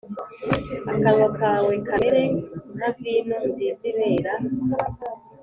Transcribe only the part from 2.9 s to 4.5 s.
vino nziza Ibera